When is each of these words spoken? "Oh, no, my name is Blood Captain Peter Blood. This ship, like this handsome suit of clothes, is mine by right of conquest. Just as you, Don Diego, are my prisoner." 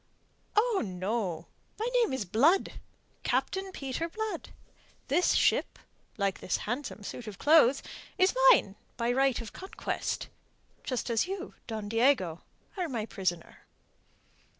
"Oh, 0.55 0.81
no, 0.83 1.45
my 1.79 1.85
name 1.93 2.11
is 2.11 2.25
Blood 2.25 2.79
Captain 3.21 3.71
Peter 3.71 4.09
Blood. 4.09 4.49
This 5.09 5.35
ship, 5.35 5.77
like 6.17 6.39
this 6.39 6.57
handsome 6.65 7.03
suit 7.03 7.27
of 7.27 7.37
clothes, 7.37 7.83
is 8.17 8.33
mine 8.49 8.77
by 8.97 9.11
right 9.11 9.39
of 9.41 9.53
conquest. 9.53 10.27
Just 10.83 11.11
as 11.11 11.27
you, 11.27 11.53
Don 11.67 11.87
Diego, 11.87 12.41
are 12.77 12.89
my 12.89 13.05
prisoner." 13.05 13.59